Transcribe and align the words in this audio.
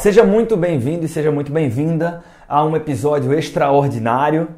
Seja 0.00 0.24
muito 0.24 0.56
bem-vindo 0.56 1.04
e 1.04 1.08
seja 1.08 1.30
muito 1.30 1.52
bem-vinda 1.52 2.24
a 2.48 2.64
um 2.64 2.74
episódio 2.74 3.34
extraordinário 3.34 4.48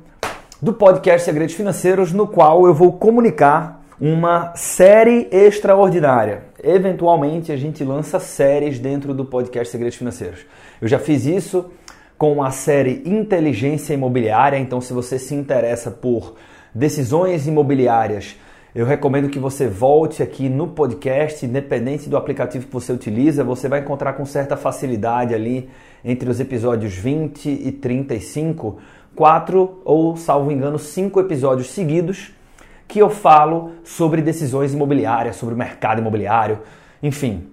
do 0.62 0.72
podcast 0.72 1.25
Segredos 1.25 1.57
Financeiros, 1.57 2.12
no 2.12 2.29
qual 2.29 2.64
eu 2.64 2.72
vou 2.72 2.93
comunicar 2.93 3.84
uma 4.00 4.55
série 4.55 5.27
extraordinária. 5.32 6.45
Eventualmente 6.62 7.50
a 7.50 7.57
gente 7.57 7.82
lança 7.82 8.20
séries 8.20 8.79
dentro 8.79 9.12
do 9.12 9.25
podcast 9.25 9.73
Segredos 9.73 9.98
Financeiros. 9.98 10.46
Eu 10.80 10.86
já 10.86 11.00
fiz 11.00 11.27
isso 11.27 11.72
com 12.16 12.40
a 12.40 12.52
série 12.52 13.02
Inteligência 13.04 13.95
Imobiliária, 13.95 14.59
então 14.59 14.80
se 14.80 14.93
você 14.93 15.18
se 15.18 15.34
interessa 15.34 15.90
por 15.90 16.36
decisões 16.72 17.48
imobiliárias, 17.48 18.36
eu 18.75 18.86
recomendo 18.86 19.29
que 19.29 19.39
você 19.39 19.68
volte 19.68 20.23
aqui 20.23 20.48
no 20.48 20.68
podcast, 20.68 21.44
independente 21.44 22.08
do 22.08 22.17
aplicativo 22.17 22.67
que 22.67 22.72
você 22.72 22.90
utiliza, 22.90 23.45
você 23.45 23.68
vai 23.68 23.81
encontrar 23.81 24.14
com 24.14 24.25
certa 24.25 24.57
facilidade 24.57 25.35
ali 25.35 25.68
entre 26.03 26.31
os 26.31 26.40
episódios 26.40 26.95
20 26.95 27.50
e 27.50 27.71
35, 27.71 28.79
quatro 29.14 29.82
ou, 29.85 30.17
salvo 30.17 30.50
engano, 30.50 30.79
cinco 30.79 31.21
episódios 31.21 31.68
seguidos 31.68 32.33
que 32.89 32.98
eu 32.98 33.11
falo 33.11 33.72
sobre 33.84 34.22
decisões 34.22 34.73
imobiliárias, 34.73 35.36
sobre 35.36 35.55
o 35.55 35.59
mercado 35.59 36.00
imobiliário, 36.00 36.61
enfim, 37.03 37.48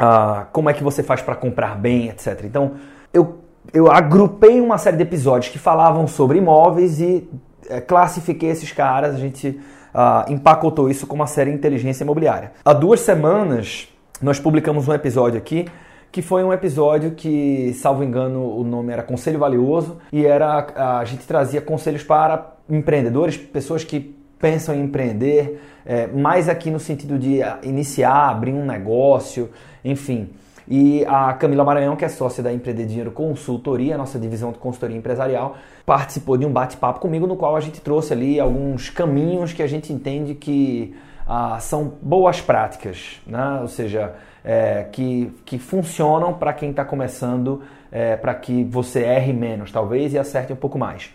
uh, 0.00 0.46
como 0.52 0.68
é 0.68 0.72
que 0.72 0.82
você 0.82 1.02
faz 1.02 1.22
para 1.22 1.36
comprar 1.36 1.76
bem, 1.76 2.08
etc. 2.08 2.42
Então, 2.44 2.72
eu, 3.14 3.38
eu 3.72 3.90
agrupei 3.90 4.60
uma 4.60 4.78
série 4.78 4.96
de 4.96 5.02
episódios 5.04 5.50
que 5.50 5.58
falavam 5.58 6.08
sobre 6.08 6.38
imóveis 6.38 7.00
e 7.00 7.28
é, 7.68 7.80
classifiquei 7.80 8.50
esses 8.50 8.72
caras, 8.72 9.14
a 9.14 9.18
gente 9.18 9.60
uh, 9.96 10.30
empacotou 10.30 10.90
isso 10.90 11.06
com 11.06 11.16
uma 11.16 11.26
série 11.26 11.50
Inteligência 11.50 12.04
Imobiliária. 12.04 12.52
Há 12.62 12.74
duas 12.74 13.00
semanas 13.00 13.88
nós 14.20 14.38
publicamos 14.38 14.86
um 14.86 14.92
episódio 14.92 15.38
aqui 15.38 15.66
que 16.12 16.22
foi 16.22 16.42
um 16.42 16.52
episódio 16.52 17.10
que, 17.10 17.74
salvo 17.74 18.02
engano, 18.02 18.40
o 18.56 18.64
nome 18.64 18.92
era 18.92 19.02
Conselho 19.02 19.38
Valioso 19.38 19.98
e 20.12 20.24
era 20.24 20.66
a 21.00 21.04
gente 21.04 21.26
trazia 21.26 21.60
conselhos 21.60 22.02
para 22.02 22.54
empreendedores, 22.70 23.36
pessoas 23.36 23.84
que 23.84 24.16
pensam 24.38 24.74
em 24.74 24.82
empreender, 24.82 25.60
é, 25.84 26.06
mais 26.06 26.48
aqui 26.48 26.70
no 26.70 26.78
sentido 26.78 27.18
de 27.18 27.40
iniciar, 27.62 28.30
abrir 28.30 28.52
um 28.52 28.64
negócio, 28.64 29.50
enfim. 29.84 30.30
E 30.68 31.04
a 31.06 31.32
Camila 31.34 31.64
Maranhão, 31.64 31.94
que 31.94 32.04
é 32.04 32.08
sócia 32.08 32.42
da 32.42 32.52
Empreender 32.52 32.86
Dinheiro 32.86 33.12
Consultoria, 33.12 33.96
nossa 33.96 34.18
divisão 34.18 34.50
de 34.50 34.58
consultoria 34.58 34.96
empresarial, 34.96 35.56
participou 35.84 36.36
de 36.36 36.44
um 36.44 36.52
bate-papo 36.52 36.98
comigo 36.98 37.26
no 37.26 37.36
qual 37.36 37.56
a 37.56 37.60
gente 37.60 37.80
trouxe 37.80 38.12
ali 38.12 38.40
alguns 38.40 38.90
caminhos 38.90 39.52
que 39.52 39.62
a 39.62 39.66
gente 39.66 39.92
entende 39.92 40.34
que 40.34 40.94
ah, 41.26 41.58
são 41.60 41.92
boas 42.02 42.40
práticas, 42.40 43.20
né? 43.26 43.58
ou 43.60 43.68
seja, 43.68 44.14
é, 44.44 44.86
que, 44.90 45.32
que 45.44 45.58
funcionam 45.58 46.32
para 46.32 46.52
quem 46.52 46.70
está 46.70 46.84
começando, 46.84 47.62
é, 47.90 48.16
para 48.16 48.34
que 48.34 48.64
você 48.64 49.02
erre 49.02 49.32
menos, 49.32 49.70
talvez, 49.70 50.12
e 50.14 50.18
acerte 50.18 50.52
um 50.52 50.56
pouco 50.56 50.78
mais. 50.78 51.12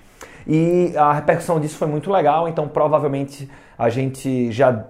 E 0.47 0.93
a 0.97 1.13
repercussão 1.13 1.59
disso 1.59 1.77
foi 1.77 1.87
muito 1.87 2.11
legal, 2.11 2.47
então 2.47 2.67
provavelmente 2.67 3.49
a 3.77 3.89
gente 3.89 4.51
já 4.51 4.85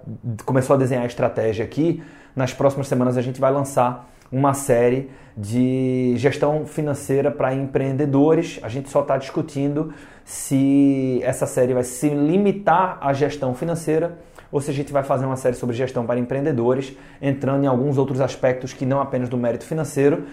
começou 0.46 0.76
a 0.76 0.80
desenhar 0.80 1.04
a 1.04 1.08
estratégia 1.08 1.66
aqui. 1.66 2.02
Nas 2.36 2.54
próximas 2.54 2.88
semanas 2.88 3.18
a 3.18 3.22
gente 3.22 3.40
vai 3.40 3.52
lançar 3.52 4.10
uma 4.32 4.54
série 4.54 5.10
de 5.36 6.14
gestão 6.18 6.66
financeira 6.66 7.32
para 7.32 7.54
empreendedores. 7.54 8.60
A 8.64 8.70
gente 8.70 8.90
só 8.90 9.02
está 9.02 9.18
discutindo 9.18 9.94
se 10.24 11.20
essa 11.24 11.46
série 11.46 11.74
vai 11.74 11.84
se 11.84 12.10
limitar 12.10 12.98
à 13.02 13.12
gestão 13.14 13.54
financeira 13.54 14.18
ou 14.52 14.60
se 14.60 14.70
a 14.70 14.74
gente 14.74 14.92
vai 14.92 15.04
fazer 15.04 15.26
uma 15.26 15.38
série 15.38 15.56
sobre 15.56 15.76
gestão 15.76 16.06
para 16.06 16.20
empreendedores, 16.20 16.96
entrando 17.22 17.64
em 17.64 17.68
alguns 17.68 17.98
outros 17.98 18.20
aspectos 18.20 18.74
que 18.74 18.86
não 18.86 19.00
apenas 19.00 19.30
do 19.30 19.38
mérito 19.38 19.66
financeiro. 19.66 20.26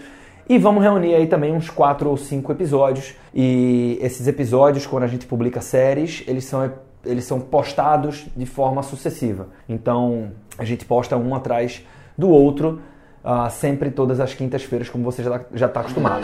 E 0.47 0.57
vamos 0.57 0.83
reunir 0.83 1.13
aí 1.13 1.27
também 1.27 1.53
uns 1.53 1.69
quatro 1.69 2.09
ou 2.09 2.17
cinco 2.17 2.51
episódios. 2.51 3.15
E 3.33 3.97
esses 4.01 4.27
episódios, 4.27 4.85
quando 4.85 5.03
a 5.03 5.07
gente 5.07 5.25
publica 5.25 5.61
séries, 5.61 6.23
eles 6.27 6.43
são, 6.43 6.71
eles 7.05 7.23
são 7.23 7.39
postados 7.39 8.27
de 8.35 8.45
forma 8.45 8.83
sucessiva. 8.83 9.47
Então 9.69 10.31
a 10.57 10.65
gente 10.65 10.85
posta 10.85 11.15
um 11.15 11.33
atrás 11.33 11.85
do 12.17 12.29
outro 12.29 12.81
uh, 13.23 13.49
sempre 13.49 13.91
todas 13.91 14.19
as 14.19 14.33
quintas-feiras, 14.33 14.89
como 14.89 15.03
você 15.03 15.23
já 15.53 15.65
está 15.65 15.81
acostumado. 15.81 16.23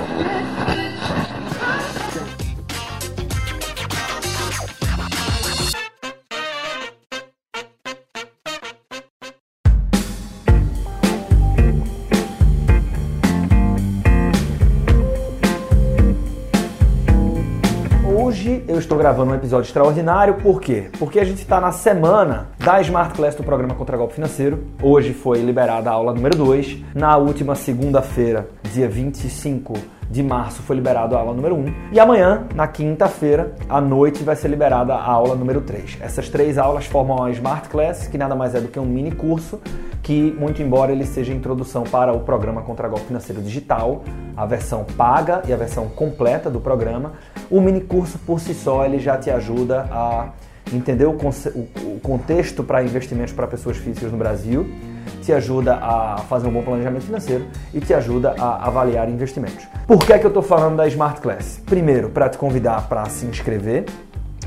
Eu 18.68 18.80
estou 18.80 18.98
gravando 18.98 19.32
um 19.32 19.36
episódio 19.36 19.68
extraordinário, 19.68 20.36
por 20.36 20.60
quê? 20.60 20.90
Porque 20.98 21.20
a 21.20 21.24
gente 21.24 21.42
está 21.42 21.62
na 21.62 21.72
semana 21.72 22.50
da 22.58 22.82
Smart 22.82 23.14
Class 23.14 23.36
do 23.36 23.44
programa 23.44 23.76
Contra 23.76 23.96
Golpe 23.96 24.16
Financeiro. 24.16 24.64
Hoje 24.82 25.14
foi 25.14 25.40
liberada 25.42 25.90
a 25.90 25.94
aula 25.94 26.14
número 26.14 26.36
2. 26.36 26.84
Na 26.96 27.16
última 27.18 27.54
segunda-feira, 27.56 28.50
dia 28.74 28.90
25 28.90 29.74
de 30.10 30.24
março, 30.24 30.62
foi 30.64 30.76
liberada 30.76 31.16
a 31.16 31.20
aula 31.20 31.34
número 31.34 31.56
1. 31.56 31.74
E 31.92 32.00
amanhã, 32.00 32.48
na 32.56 32.68
quinta-feira, 32.68 33.54
à 33.70 33.80
noite, 33.80 34.24
vai 34.24 34.36
ser 34.36 34.48
liberada 34.48 34.94
a 34.96 35.04
aula 35.04 35.36
número 35.36 35.62
3. 35.62 35.98
Essas 36.02 36.30
três 36.30 36.58
aulas 36.58 36.86
formam 36.86 37.24
a 37.24 37.32
Smart 37.32 37.70
Class, 37.70 38.08
que 38.08 38.18
nada 38.18 38.36
mais 38.36 38.56
é 38.56 38.60
do 38.60 38.68
que 38.68 38.80
um 38.80 38.86
mini 38.86 39.12
curso 39.12 39.60
que, 40.06 40.36
muito 40.40 40.62
embora 40.62 40.92
ele 40.92 41.04
seja 41.04 41.34
introdução 41.34 41.84
para 41.84 42.14
o 42.14 42.20
programa 42.20 42.62
Contra 42.62 42.88
Golpe 42.88 43.08
Financeiro 43.08 43.42
Digital, 43.42 44.04
a 44.36 44.46
versão 44.46 44.84
paga 44.84 45.42
e 45.48 45.54
a 45.54 45.58
versão 45.58 45.88
completa 45.88 46.50
do 46.50 46.60
programa, 46.60 47.14
o 47.50 47.62
mini 47.62 47.82
curso 47.82 48.20
por 48.20 48.40
si 48.40 48.54
só 48.54 48.86
ele 48.86 49.00
já 49.00 49.18
te 49.18 49.30
ajuda 49.30 49.88
a 49.92 50.30
entender 50.74 51.06
o, 51.06 51.12
o 51.12 52.00
contexto 52.02 52.64
para 52.64 52.84
investimentos 52.84 53.34
para 53.34 53.48
pessoas 53.48 53.78
físicas 53.78 54.12
no 54.12 54.18
Brasil, 54.18 54.68
te 55.22 55.32
ajuda 55.32 55.76
a 55.76 56.18
fazer 56.30 56.48
um 56.48 56.52
bom 56.52 56.64
planejamento 56.64 57.06
financeiro 57.06 57.46
e 57.74 57.80
te 57.80 57.94
ajuda 57.94 58.36
a 58.38 58.68
avaliar 58.68 59.10
investimentos. 59.10 59.66
Por 59.88 60.00
que, 60.00 60.14
é 60.14 60.20
que 60.20 60.26
eu 60.26 60.30
estou 60.30 60.44
falando 60.44 60.78
da 60.78 60.88
Smart 60.88 61.22
Class? 61.22 61.62
Primeiro, 61.66 62.10
para 62.10 62.30
te 62.30 62.38
convidar 62.38 62.88
para 62.88 63.06
se 63.06 63.26
inscrever. 63.26 63.86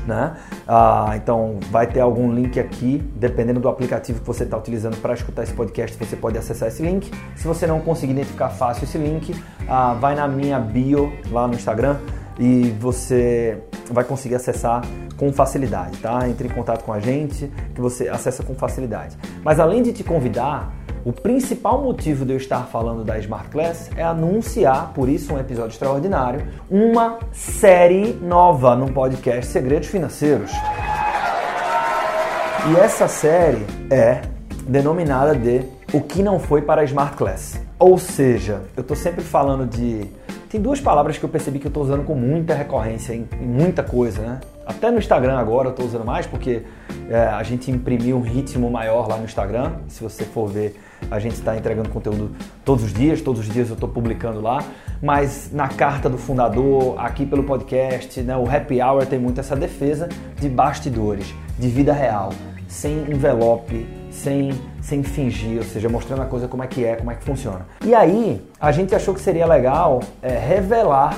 Né? 0.09 0.35
Ah, 0.67 1.11
então 1.15 1.59
vai 1.69 1.85
ter 1.85 1.99
algum 1.99 2.33
link 2.33 2.59
aqui, 2.59 2.97
dependendo 3.15 3.59
do 3.59 3.69
aplicativo 3.69 4.19
que 4.21 4.25
você 4.25 4.43
está 4.43 4.57
utilizando 4.57 4.97
para 4.97 5.13
escutar 5.13 5.43
esse 5.43 5.53
podcast, 5.53 5.95
você 6.03 6.15
pode 6.15 6.35
acessar 6.35 6.67
esse 6.67 6.81
link. 6.81 7.11
Se 7.35 7.47
você 7.47 7.67
não 7.67 7.79
conseguir 7.79 8.13
identificar 8.13 8.49
fácil 8.49 8.85
esse 8.85 8.97
link, 8.97 9.35
ah, 9.67 9.93
vai 9.93 10.15
na 10.15 10.27
minha 10.27 10.59
bio 10.59 11.13
lá 11.31 11.47
no 11.47 11.53
Instagram 11.53 11.97
e 12.39 12.75
você 12.79 13.61
vai 13.91 14.03
conseguir 14.03 14.33
acessar 14.33 14.81
com 15.15 15.31
facilidade, 15.31 15.97
tá? 15.99 16.27
Entre 16.27 16.47
em 16.47 16.51
contato 16.51 16.83
com 16.83 16.93
a 16.93 16.99
gente 16.99 17.51
que 17.75 17.81
você 17.81 18.07
acessa 18.07 18.41
com 18.41 18.55
facilidade. 18.55 19.15
Mas 19.43 19.59
além 19.59 19.83
de 19.83 19.93
te 19.93 20.03
convidar, 20.03 20.73
o 21.05 21.13
principal 21.13 21.81
motivo 21.81 22.25
de 22.25 22.33
eu 22.33 22.37
estar 22.37 22.63
falando 22.67 23.03
da 23.03 23.17
Smart 23.19 23.49
Class 23.49 23.89
é 23.95 24.03
anunciar, 24.03 24.91
por 24.93 25.07
isso 25.07 25.33
um 25.33 25.39
episódio 25.39 25.71
extraordinário, 25.71 26.45
uma 26.69 27.19
série 27.31 28.13
nova 28.21 28.75
no 28.75 28.91
podcast 28.91 29.51
Segredos 29.51 29.87
Financeiros. 29.87 30.51
E 32.71 32.75
essa 32.77 33.07
série 33.07 33.65
é 33.89 34.21
denominada 34.67 35.33
de 35.33 35.61
O 35.93 36.01
que 36.01 36.21
não 36.21 36.37
foi 36.39 36.61
para 36.61 36.81
a 36.81 36.83
Smart 36.83 37.15
Class. 37.15 37.59
Ou 37.79 37.97
seja, 37.97 38.61
eu 38.75 38.81
estou 38.81 38.95
sempre 38.95 39.23
falando 39.23 39.65
de 39.65 40.05
tem 40.49 40.59
duas 40.59 40.81
palavras 40.81 41.17
que 41.17 41.23
eu 41.23 41.29
percebi 41.29 41.59
que 41.59 41.67
eu 41.67 41.69
estou 41.69 41.83
usando 41.83 42.03
com 42.03 42.15
muita 42.15 42.53
recorrência 42.53 43.13
em, 43.13 43.27
muita 43.39 43.83
coisa, 43.83 44.21
né? 44.21 44.39
Até 44.65 44.91
no 44.91 44.97
Instagram 44.97 45.37
agora 45.37 45.67
eu 45.67 45.71
estou 45.71 45.85
usando 45.85 46.03
mais 46.03 46.27
porque 46.27 46.63
é, 47.09 47.23
a 47.27 47.41
gente 47.41 47.71
imprimiu 47.71 48.17
um 48.17 48.21
ritmo 48.21 48.69
maior 48.69 49.07
lá 49.07 49.17
no 49.17 49.25
Instagram. 49.25 49.73
Se 49.87 50.01
você 50.01 50.23
for 50.23 50.47
ver, 50.47 50.79
a 51.09 51.19
gente 51.19 51.33
está 51.33 51.57
entregando 51.57 51.89
conteúdo 51.89 52.31
todos 52.63 52.83
os 52.83 52.93
dias, 52.93 53.19
todos 53.19 53.41
os 53.41 53.49
dias 53.51 53.69
eu 53.69 53.73
estou 53.73 53.89
publicando 53.89 54.39
lá. 54.39 54.63
Mas 55.01 55.49
na 55.51 55.67
carta 55.67 56.07
do 56.07 56.17
fundador, 56.17 56.95
aqui 56.99 57.25
pelo 57.25 57.43
podcast, 57.43 58.21
né, 58.21 58.37
o 58.37 58.47
Happy 58.47 58.81
Hour 58.81 59.05
tem 59.07 59.17
muito 59.17 59.39
essa 59.39 59.55
defesa 59.55 60.07
de 60.39 60.47
bastidores, 60.47 61.33
de 61.57 61.67
vida 61.67 61.93
real, 61.93 62.29
sem 62.67 62.99
envelope, 63.09 63.87
sem, 64.11 64.51
sem 64.81 65.01
fingir, 65.01 65.57
ou 65.57 65.63
seja, 65.63 65.89
mostrando 65.89 66.21
a 66.21 66.25
coisa 66.25 66.47
como 66.47 66.63
é 66.63 66.67
que 66.67 66.85
é, 66.85 66.95
como 66.95 67.09
é 67.09 67.15
que 67.15 67.23
funciona. 67.23 67.65
E 67.83 67.95
aí, 67.95 68.45
a 68.59 68.71
gente 68.71 68.93
achou 68.93 69.13
que 69.13 69.21
seria 69.21 69.47
legal 69.47 70.01
é, 70.21 70.37
revelar 70.37 71.17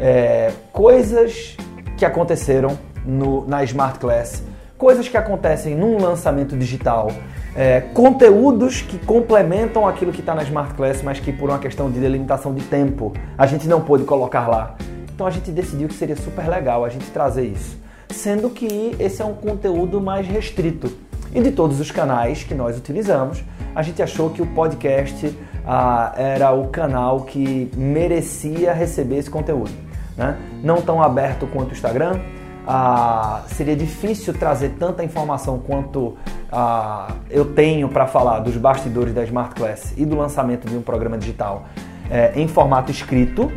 é, 0.00 0.52
coisas 0.72 1.56
que 1.98 2.04
aconteceram 2.04 2.78
no, 3.04 3.46
na 3.46 3.62
Smart 3.64 3.98
Class, 3.98 4.42
coisas 4.78 5.08
que 5.08 5.16
acontecem 5.16 5.74
num 5.74 5.98
lançamento 5.98 6.56
digital, 6.56 7.10
é, 7.54 7.80
conteúdos 7.80 8.82
que 8.82 8.98
complementam 8.98 9.88
aquilo 9.88 10.12
que 10.12 10.20
está 10.20 10.34
na 10.34 10.42
Smart 10.42 10.74
Class, 10.74 11.02
mas 11.02 11.18
que 11.18 11.32
por 11.32 11.48
uma 11.48 11.58
questão 11.58 11.90
de 11.90 11.98
delimitação 11.98 12.54
de 12.54 12.62
tempo 12.64 13.12
a 13.38 13.46
gente 13.46 13.66
não 13.66 13.80
pôde 13.80 14.04
colocar 14.04 14.46
lá. 14.46 14.76
Então 15.14 15.26
a 15.26 15.30
gente 15.30 15.50
decidiu 15.50 15.88
que 15.88 15.94
seria 15.94 16.16
super 16.16 16.46
legal 16.46 16.84
a 16.84 16.90
gente 16.90 17.10
trazer 17.10 17.46
isso, 17.46 17.78
sendo 18.10 18.50
que 18.50 18.94
esse 18.98 19.22
é 19.22 19.24
um 19.24 19.32
conteúdo 19.32 19.98
mais 20.00 20.26
restrito 20.26 20.92
E 21.34 21.40
de 21.40 21.50
todos 21.50 21.80
os 21.80 21.90
canais 21.90 22.44
que 22.44 22.54
nós 22.54 22.76
utilizamos, 22.76 23.42
a 23.74 23.82
gente 23.82 24.02
achou 24.02 24.28
que 24.28 24.42
o 24.42 24.46
podcast 24.48 25.34
ah, 25.66 26.12
era 26.16 26.52
o 26.52 26.68
canal 26.68 27.22
que 27.22 27.70
merecia 27.74 28.74
receber 28.74 29.16
esse 29.16 29.30
conteúdo. 29.30 29.70
Né? 30.16 30.36
Não 30.62 30.80
tão 30.80 31.02
aberto 31.02 31.46
quanto 31.46 31.70
o 31.70 31.72
Instagram, 31.72 32.20
ah, 32.66 33.42
seria 33.48 33.76
difícil 33.76 34.34
trazer 34.34 34.70
tanta 34.78 35.04
informação 35.04 35.58
quanto 35.58 36.16
ah, 36.50 37.12
eu 37.30 37.44
tenho 37.54 37.88
para 37.88 38.06
falar 38.06 38.40
dos 38.40 38.56
bastidores 38.56 39.14
da 39.14 39.22
Smart 39.24 39.54
Class 39.54 39.94
e 39.96 40.04
do 40.04 40.16
lançamento 40.16 40.68
de 40.68 40.76
um 40.76 40.82
programa 40.82 41.16
digital 41.16 41.64
é, 42.10 42.32
em 42.36 42.46
formato 42.48 42.90
escrito, 42.90 43.50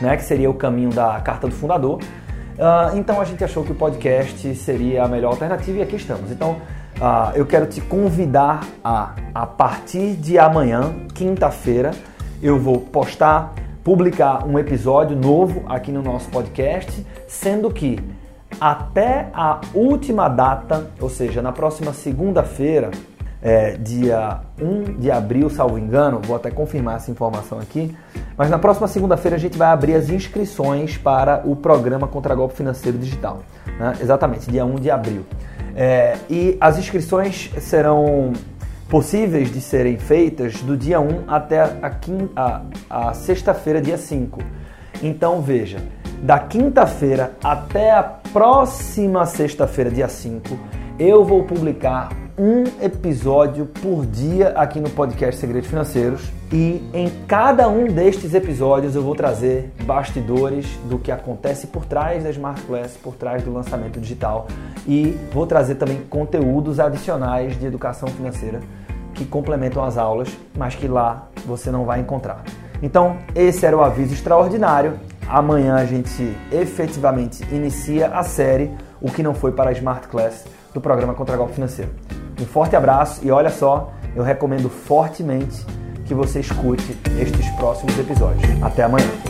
né, 0.00 0.16
que 0.16 0.24
seria 0.24 0.50
o 0.50 0.54
caminho 0.54 0.90
da 0.90 1.20
carta 1.20 1.46
do 1.46 1.54
fundador. 1.54 2.00
Uh, 2.60 2.96
então 2.98 3.20
a 3.20 3.24
gente 3.24 3.42
achou 3.42 3.64
que 3.64 3.72
o 3.72 3.74
podcast 3.74 4.54
seria 4.54 5.04
a 5.04 5.08
melhor 5.08 5.30
alternativa 5.30 5.78
e 5.78 5.82
aqui 5.82 5.96
estamos. 5.96 6.30
Então 6.30 6.52
uh, 6.98 7.34
eu 7.34 7.46
quero 7.46 7.66
te 7.66 7.80
convidar 7.80 8.60
a, 8.84 9.14
a 9.34 9.46
partir 9.46 10.14
de 10.16 10.38
amanhã, 10.38 10.92
quinta-feira, 11.14 11.92
eu 12.42 12.58
vou 12.58 12.80
postar, 12.80 13.54
publicar 13.82 14.46
um 14.46 14.58
episódio 14.58 15.16
novo 15.16 15.64
aqui 15.68 15.90
no 15.90 16.02
nosso 16.02 16.28
podcast, 16.28 17.06
sendo 17.26 17.70
que 17.70 17.98
até 18.60 19.30
a 19.32 19.60
última 19.74 20.28
data, 20.28 20.90
ou 21.00 21.08
seja, 21.08 21.40
na 21.40 21.50
próxima 21.50 21.92
segunda-feira, 21.92 22.90
é, 23.42 23.72
dia 23.78 24.40
1 24.60 24.98
de 24.98 25.10
abril, 25.10 25.48
salvo 25.48 25.78
engano, 25.78 26.20
vou 26.22 26.36
até 26.36 26.50
confirmar 26.50 26.96
essa 26.96 27.10
informação 27.10 27.58
aqui, 27.58 27.96
mas 28.36 28.50
na 28.50 28.58
próxima 28.58 28.86
segunda-feira 28.86 29.36
a 29.36 29.40
gente 29.40 29.56
vai 29.56 29.68
abrir 29.68 29.94
as 29.94 30.10
inscrições 30.10 30.98
para 30.98 31.42
o 31.44 31.56
programa 31.56 32.06
Contra 32.06 32.34
Golpe 32.34 32.54
Financeiro 32.54 32.98
Digital. 32.98 33.42
Né? 33.78 33.94
Exatamente, 34.00 34.50
dia 34.50 34.64
1 34.64 34.74
de 34.74 34.90
abril. 34.90 35.24
É, 35.74 36.18
e 36.28 36.58
as 36.60 36.78
inscrições 36.78 37.50
serão 37.60 38.32
possíveis 38.90 39.50
de 39.50 39.60
serem 39.60 39.96
feitas 39.96 40.60
do 40.60 40.76
dia 40.76 41.00
1 41.00 41.24
até 41.28 41.60
a, 41.60 41.92
a, 42.36 42.62
a 42.90 43.14
sexta-feira, 43.14 43.80
dia 43.80 43.96
5. 43.96 44.40
Então 45.02 45.40
veja, 45.40 45.78
da 46.22 46.38
quinta-feira 46.38 47.32
até 47.42 47.92
a 47.92 48.02
próxima 48.02 49.24
sexta-feira, 49.24 49.90
dia 49.90 50.08
5, 50.08 50.58
eu 50.98 51.24
vou 51.24 51.44
publicar 51.44 52.10
um 52.38 52.64
episódio 52.82 53.66
por 53.66 54.06
dia 54.06 54.48
aqui 54.50 54.80
no 54.80 54.88
podcast 54.90 55.40
Segredos 55.40 55.68
Financeiros 55.68 56.30
e 56.52 56.82
em 56.94 57.10
cada 57.26 57.68
um 57.68 57.86
destes 57.86 58.34
episódios 58.34 58.94
eu 58.94 59.02
vou 59.02 59.14
trazer 59.14 59.72
bastidores 59.84 60.66
do 60.88 60.98
que 60.98 61.12
acontece 61.12 61.66
por 61.66 61.84
trás 61.84 62.22
da 62.22 62.30
Smart 62.30 62.60
Class, 62.62 62.96
por 63.02 63.14
trás 63.14 63.42
do 63.42 63.52
lançamento 63.52 64.00
digital 64.00 64.46
e 64.86 65.18
vou 65.32 65.46
trazer 65.46 65.74
também 65.74 66.02
conteúdos 66.08 66.80
adicionais 66.80 67.58
de 67.58 67.66
educação 67.66 68.08
financeira 68.08 68.60
que 69.14 69.24
complementam 69.24 69.84
as 69.84 69.98
aulas, 69.98 70.28
mas 70.56 70.74
que 70.74 70.88
lá 70.88 71.28
você 71.46 71.70
não 71.70 71.84
vai 71.84 72.00
encontrar. 72.00 72.42
Então, 72.82 73.18
esse 73.34 73.66
era 73.66 73.76
o 73.76 73.82
aviso 73.82 74.14
extraordinário. 74.14 74.98
Amanhã 75.30 75.76
a 75.76 75.84
gente 75.84 76.36
efetivamente 76.50 77.44
inicia 77.52 78.08
a 78.08 78.24
série 78.24 78.68
O 79.00 79.08
que 79.08 79.22
não 79.22 79.32
foi 79.32 79.52
para 79.52 79.70
a 79.70 79.72
Smart 79.72 80.08
Class 80.08 80.44
do 80.74 80.80
programa 80.80 81.14
Contra 81.14 81.36
Golpe 81.36 81.54
Financeiro. 81.54 81.92
Um 82.40 82.44
forte 82.44 82.74
abraço 82.74 83.24
e 83.24 83.30
olha 83.30 83.48
só, 83.48 83.92
eu 84.16 84.24
recomendo 84.24 84.68
fortemente 84.68 85.64
que 86.04 86.14
você 86.14 86.40
escute 86.40 86.98
estes 87.16 87.48
próximos 87.52 87.96
episódios. 87.96 88.42
Até 88.60 88.82
amanhã. 88.82 89.29